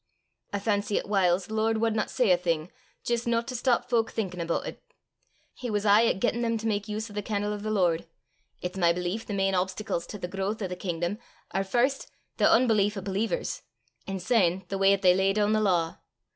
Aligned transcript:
I 0.51 0.57
fancy 0.57 0.97
'at 0.97 1.07
whiles 1.07 1.45
the 1.45 1.53
Lord 1.53 1.77
wadna 1.77 2.07
say 2.07 2.31
a 2.31 2.35
thing 2.37 2.71
jist 3.03 3.27
no 3.27 3.43
to 3.43 3.55
stop 3.55 3.87
fowk 3.87 4.09
thinkin' 4.11 4.41
aboot 4.41 4.65
it. 4.65 4.83
He 5.53 5.69
was 5.69 5.85
aye 5.85 6.07
at 6.07 6.19
gettin' 6.19 6.41
them 6.41 6.57
to 6.57 6.65
mak 6.65 6.87
use 6.87 7.07
o' 7.07 7.13
the 7.13 7.21
can'le 7.21 7.53
o' 7.53 7.57
the 7.57 7.69
Lord. 7.69 8.07
It's 8.63 8.79
my 8.79 8.93
belief 8.93 9.27
the 9.27 9.35
main 9.35 9.53
obstacles 9.53 10.07
to 10.07 10.17
the 10.17 10.27
growth 10.27 10.59
o' 10.63 10.67
the 10.67 10.75
kingdom 10.75 11.19
are 11.51 11.63
first 11.63 12.09
the 12.37 12.45
oonbelief 12.45 12.97
o' 12.97 13.01
believers, 13.01 13.61
an' 14.07 14.17
syne 14.17 14.65
the 14.69 14.77
w'y 14.77 14.91
'at 14.91 15.03
they 15.03 15.13
lay 15.13 15.33
doon 15.33 15.53
the 15.53 15.61
law. 15.61 15.99